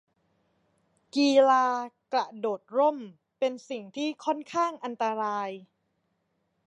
[1.15, 1.65] กีฬา
[2.13, 2.97] กระโดดร่ม
[3.39, 5.49] เป็นสิ่งที่ค่อนข้างอันตราย